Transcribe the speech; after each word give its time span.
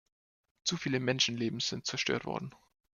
Zu 0.63 0.77
viele 0.77 0.99
Menschenleben 0.99 1.59
sind 1.59 1.85
zerstört 1.85 2.25
worden. 2.25 2.55